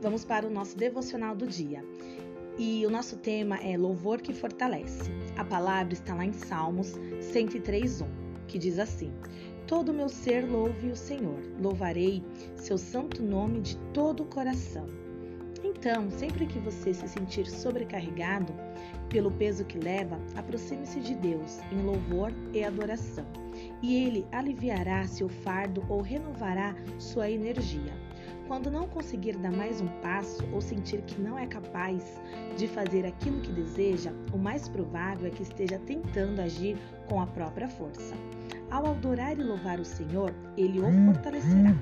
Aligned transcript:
Vamos 0.00 0.24
para 0.24 0.44
o 0.44 0.50
nosso 0.50 0.76
devocional 0.76 1.36
do 1.36 1.46
dia. 1.46 1.84
E 2.58 2.84
o 2.84 2.90
nosso 2.90 3.16
tema 3.16 3.58
é 3.58 3.78
louvor 3.78 4.20
que 4.20 4.32
fortalece. 4.32 5.08
A 5.36 5.44
palavra 5.44 5.94
está 5.94 6.16
lá 6.16 6.24
em 6.24 6.32
Salmos 6.32 6.94
103:1, 7.20 8.04
que 8.48 8.58
diz 8.58 8.80
assim: 8.80 9.12
Todo 9.68 9.92
meu 9.92 10.08
ser 10.08 10.50
louve 10.50 10.90
o 10.90 10.96
Senhor. 10.96 11.38
Louvarei 11.60 12.24
seu 12.56 12.76
santo 12.76 13.22
nome 13.22 13.60
de 13.60 13.76
todo 13.94 14.24
o 14.24 14.26
coração. 14.26 14.88
Então, 15.62 16.10
sempre 16.10 16.46
que 16.46 16.58
você 16.58 16.92
se 16.92 17.06
sentir 17.06 17.46
sobrecarregado 17.46 18.52
pelo 19.08 19.30
peso 19.30 19.64
que 19.64 19.78
leva, 19.78 20.18
aproxime-se 20.34 20.98
de 20.98 21.14
Deus 21.14 21.60
em 21.70 21.82
louvor 21.82 22.32
e 22.52 22.64
adoração, 22.64 23.26
e 23.80 24.04
ele 24.04 24.26
aliviará 24.32 25.06
seu 25.06 25.28
fardo 25.28 25.84
ou 25.88 26.00
renovará 26.00 26.74
sua 26.98 27.30
energia. 27.30 27.92
Quando 28.52 28.70
não 28.70 28.86
conseguir 28.86 29.38
dar 29.38 29.50
mais 29.50 29.80
um 29.80 29.88
passo 30.02 30.46
ou 30.52 30.60
sentir 30.60 31.00
que 31.04 31.18
não 31.18 31.38
é 31.38 31.46
capaz 31.46 32.20
de 32.54 32.68
fazer 32.68 33.06
aquilo 33.06 33.40
que 33.40 33.50
deseja, 33.50 34.12
o 34.30 34.36
mais 34.36 34.68
provável 34.68 35.26
é 35.26 35.30
que 35.30 35.42
esteja 35.42 35.78
tentando 35.78 36.38
agir 36.38 36.76
com 37.08 37.18
a 37.18 37.26
própria 37.26 37.66
força. 37.66 38.14
Ao 38.70 38.84
adorar 38.88 39.38
e 39.38 39.42
louvar 39.42 39.80
o 39.80 39.86
Senhor, 39.86 40.34
ele 40.54 40.80
o 40.80 41.06
fortalecerá. 41.06 41.74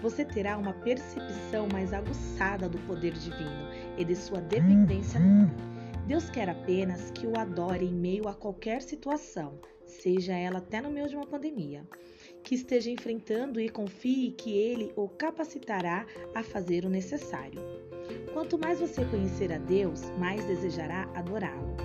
Você 0.00 0.24
terá 0.24 0.56
uma 0.56 0.72
percepção 0.72 1.68
mais 1.70 1.92
aguçada 1.92 2.70
do 2.70 2.78
poder 2.86 3.12
divino 3.12 3.68
e 3.98 4.02
de 4.02 4.16
sua 4.16 4.40
dependência 4.40 5.20
nele. 5.20 5.52
Deus 6.06 6.30
quer 6.30 6.48
apenas 6.48 7.10
que 7.10 7.26
o 7.26 7.38
adore 7.38 7.84
em 7.84 7.92
meio 7.92 8.28
a 8.28 8.34
qualquer 8.34 8.80
situação, 8.80 9.60
seja 9.84 10.32
ela 10.32 10.56
até 10.56 10.80
no 10.80 10.90
meio 10.90 11.06
de 11.06 11.16
uma 11.16 11.26
pandemia 11.26 11.86
que 12.48 12.54
esteja 12.54 12.90
enfrentando 12.90 13.60
e 13.60 13.68
confie 13.68 14.30
que 14.30 14.56
Ele 14.56 14.90
o 14.96 15.06
capacitará 15.06 16.06
a 16.34 16.42
fazer 16.42 16.86
o 16.86 16.88
necessário. 16.88 17.60
Quanto 18.32 18.56
mais 18.56 18.80
você 18.80 19.04
conhecer 19.04 19.52
a 19.52 19.58
Deus, 19.58 20.10
mais 20.18 20.42
desejará 20.46 21.06
adorá-lo. 21.14 21.76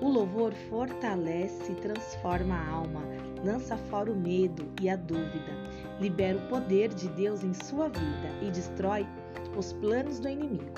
O 0.00 0.08
louvor 0.08 0.52
fortalece 0.68 1.70
e 1.70 1.76
transforma 1.76 2.56
a 2.56 2.68
alma, 2.68 3.04
lança 3.44 3.76
fora 3.76 4.10
o 4.10 4.16
medo 4.16 4.68
e 4.82 4.90
a 4.90 4.96
dúvida, 4.96 5.52
libera 6.00 6.36
o 6.36 6.48
poder 6.48 6.92
de 6.92 7.08
Deus 7.10 7.44
em 7.44 7.54
sua 7.54 7.88
vida 7.88 8.28
e 8.42 8.50
destrói 8.50 9.06
os 9.56 9.72
planos 9.74 10.18
do 10.18 10.28
inimigo. 10.28 10.74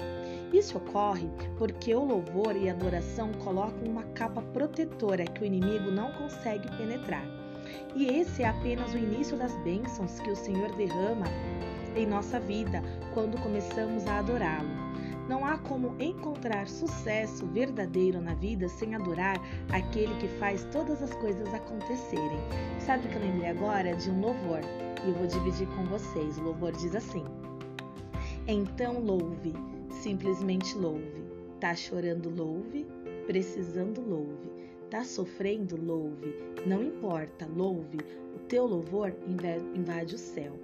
Isso 0.53 0.77
ocorre 0.77 1.31
porque 1.57 1.95
o 1.95 2.05
louvor 2.05 2.55
e 2.57 2.69
a 2.69 2.73
adoração 2.73 3.33
colocam 3.43 3.85
uma 3.89 4.03
capa 4.13 4.43
protetora 4.53 5.25
que 5.25 5.41
o 5.41 5.47
inimigo 5.47 5.91
não 5.91 6.13
consegue 6.13 6.71
penetrar. 6.77 7.40
E 7.95 8.07
esse 8.07 8.43
é 8.43 8.49
apenas 8.49 8.93
o 8.93 8.99
início 8.99 9.37
das 9.37 9.55
bênçãos 9.59 10.21
que 10.21 10.31
o 10.31 10.37
Senhor 10.37 10.71
derrama 10.77 11.27
em 11.97 12.07
nossa 12.07 12.39
vida 12.39 12.83
quando 13.13 13.41
começamos 13.41 14.07
a 14.07 14.19
adorá-lo. 14.19 14.91
Não 15.29 15.45
há 15.45 15.59
como 15.59 15.95
encontrar 16.03 16.67
sucesso 16.67 17.47
verdadeiro 17.47 18.21
na 18.21 18.35
vida 18.35 18.69
sem 18.69 18.97
adorar 18.97 19.37
aquele 19.71 20.13
que 20.17 20.27
faz 20.27 20.65
todas 20.73 21.01
as 21.01 21.15
coisas 21.15 21.55
acontecerem. 21.55 22.41
Sabe 22.81 23.07
que 23.07 23.15
eu 23.15 23.21
lembrei 23.21 23.49
agora? 23.49 23.95
De 23.95 24.11
um 24.11 24.21
louvor. 24.21 24.61
E 25.05 25.09
eu 25.09 25.15
vou 25.15 25.29
dividir 25.29 25.69
com 25.69 25.85
vocês. 25.85 26.37
O 26.39 26.43
louvor 26.43 26.73
diz 26.73 26.97
assim: 26.97 27.25
Então 28.49 28.99
louve, 28.99 29.55
simplesmente 30.03 30.77
louve. 30.77 31.23
Tá 31.61 31.77
chorando, 31.77 32.29
louve. 32.29 32.87
Precisando, 33.27 34.01
louve. 34.01 34.51
Tá 34.91 35.05
sofrendo? 35.05 35.77
Louve. 35.81 36.35
Não 36.67 36.83
importa, 36.83 37.47
louve. 37.47 37.99
O 38.35 38.41
teu 38.49 38.67
louvor 38.67 39.15
invade 39.73 40.17
o 40.17 40.19
céu. 40.19 40.59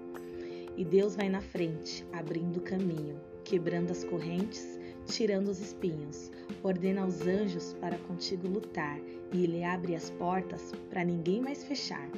E 0.77 0.85
Deus 0.85 1.15
vai 1.15 1.29
na 1.29 1.41
frente, 1.41 2.05
abrindo 2.13 2.57
o 2.57 2.63
caminho, 2.63 3.21
quebrando 3.45 3.93
as 3.93 4.03
correntes, 4.03 4.81
tirando 5.07 5.47
os 5.47 5.61
espinhos. 5.61 6.33
Ordena 6.65 7.03
aos 7.03 7.21
anjos 7.25 7.75
para 7.75 7.97
contigo 7.99 8.49
lutar, 8.49 8.99
e 9.33 9.45
ele 9.45 9.62
abre 9.62 9.95
as 9.95 10.11
portas 10.11 10.73
para 10.91 11.05
ninguém 11.05 11.41
mais 11.41 11.62
fechar. 11.62 12.11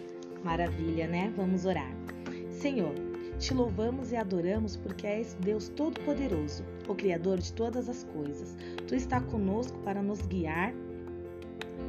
Maravilha, 0.43 1.07
né? 1.07 1.31
Vamos 1.37 1.67
orar. 1.67 1.95
Senhor, 2.51 2.95
te 3.39 3.53
louvamos 3.53 4.13
e 4.13 4.17
adoramos 4.17 4.77
porque 4.77 5.07
és 5.07 5.35
Deus 5.41 5.69
Todo-Poderoso, 5.69 6.65
o 6.89 6.95
Criador 6.95 7.37
de 7.37 7.53
todas 7.53 7.87
as 7.87 8.03
coisas. 8.05 8.57
Tu 8.87 8.95
está 8.95 9.21
conosco 9.21 9.79
para 9.81 10.03
nos 10.03 10.23
guiar 10.23 10.75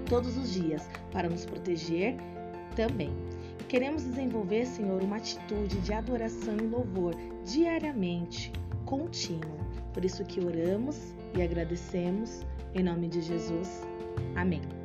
todos 0.07 0.37
os 0.37 0.53
dias 0.53 0.89
para 1.11 1.29
nos 1.29 1.45
proteger 1.45 2.15
também. 2.75 3.13
Queremos 3.67 4.03
desenvolver, 4.03 4.65
Senhor, 4.65 5.03
uma 5.03 5.17
atitude 5.17 5.79
de 5.81 5.93
adoração 5.93 6.55
e 6.57 6.61
louvor 6.61 7.13
diariamente, 7.45 8.51
contínua. 8.85 9.59
Por 9.93 10.03
isso 10.03 10.23
que 10.25 10.43
oramos 10.43 11.13
e 11.35 11.41
agradecemos 11.41 12.41
em 12.73 12.83
nome 12.83 13.07
de 13.07 13.21
Jesus. 13.21 13.87
Amém. 14.35 14.78